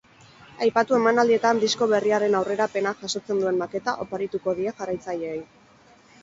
Aipatu 0.67 0.95
emanaldietan 0.99 1.59
disko 1.63 1.87
berriaren 1.91 2.37
aurrerapena 2.39 2.95
jasotzen 3.03 3.43
duen 3.45 3.61
maketa 3.61 3.95
oparituko 4.07 4.57
die 4.63 4.67
jarraitzaileei. 4.81 5.39